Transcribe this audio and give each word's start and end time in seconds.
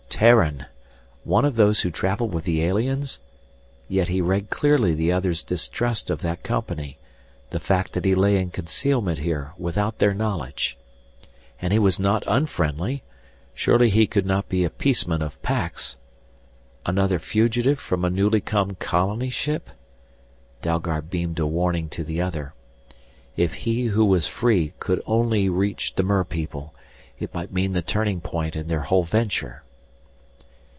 Terran! 0.21 0.67
One 1.23 1.45
of 1.45 1.55
those 1.55 1.81
who 1.81 1.89
traveled 1.89 2.31
with 2.31 2.43
the 2.43 2.61
aliens? 2.63 3.19
Yet 3.87 4.07
he 4.09 4.21
read 4.21 4.51
clearly 4.51 4.93
the 4.93 5.11
other's 5.11 5.41
distrust 5.41 6.11
of 6.11 6.21
that 6.21 6.43
company, 6.43 6.99
the 7.49 7.59
fact 7.59 7.93
that 7.93 8.05
he 8.05 8.13
lay 8.13 8.37
in 8.37 8.51
concealment 8.51 9.17
here 9.17 9.53
without 9.57 9.97
their 9.97 10.13
knowledge. 10.13 10.77
And 11.59 11.73
he 11.73 11.79
was 11.79 11.99
not 11.99 12.23
unfriendly 12.27 13.01
surely 13.55 13.89
he 13.89 14.05
could 14.05 14.27
not 14.27 14.47
be 14.47 14.63
a 14.63 14.69
Peaceman 14.69 15.23
of 15.23 15.41
Pax! 15.41 15.97
Another 16.85 17.17
fugitive 17.17 17.79
from 17.79 18.05
a 18.05 18.09
newly 18.11 18.41
come 18.41 18.75
colony 18.75 19.31
ship? 19.31 19.71
Dalgard 20.61 21.09
beamed 21.09 21.39
a 21.39 21.47
warning 21.47 21.89
to 21.89 22.03
the 22.03 22.21
other. 22.21 22.53
If 23.35 23.55
he 23.55 23.85
who 23.85 24.05
was 24.05 24.27
free 24.27 24.73
could 24.77 25.01
only 25.07 25.49
reach 25.49 25.95
the 25.95 26.03
merpeople! 26.03 26.75
It 27.17 27.33
might 27.33 27.51
mean 27.51 27.73
the 27.73 27.81
turning 27.81 28.21
point 28.21 28.55
in 28.55 28.67
their 28.67 28.81
whole 28.81 29.03
venture! 29.03 29.63